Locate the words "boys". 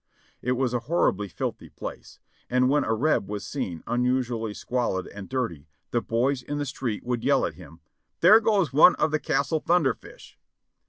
6.01-6.41